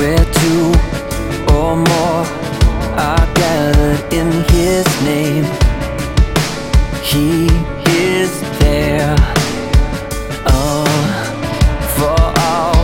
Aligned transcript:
where 0.00 0.24
two 0.40 0.72
or 1.52 1.76
more 1.76 2.24
are 2.96 3.26
gathered 3.34 4.00
in 4.10 4.28
His 4.48 4.86
name, 5.04 5.44
He 7.02 7.48
is 8.08 8.32
there. 8.60 9.14
Oh, 10.46 10.86
for 11.96 12.20
all 12.48 12.80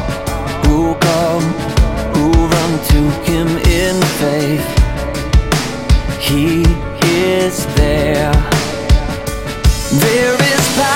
who 0.62 0.94
come, 1.08 1.46
who 2.12 2.28
run 2.54 2.72
to 2.92 3.00
Him 3.28 3.48
in 3.80 3.96
faith, 4.20 4.68
He 6.20 6.64
is 7.32 7.64
there. 7.76 8.32
There 10.04 10.34
is 10.52 10.64
power. 10.76 10.95